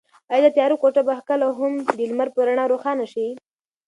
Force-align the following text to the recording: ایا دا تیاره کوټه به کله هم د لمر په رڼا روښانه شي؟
ایا 0.31 0.41
دا 0.45 0.49
تیاره 0.55 0.75
کوټه 0.81 1.01
به 1.07 1.13
کله 1.29 1.45
هم 1.57 1.73
د 1.97 1.99
لمر 2.09 2.27
په 2.35 2.39
رڼا 2.47 2.65
روښانه 2.73 3.05
شي؟ 3.13 3.27